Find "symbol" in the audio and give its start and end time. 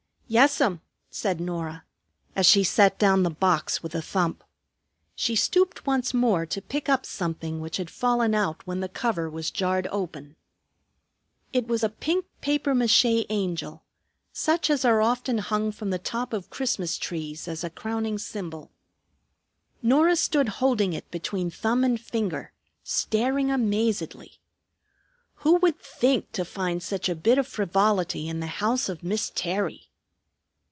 18.17-18.71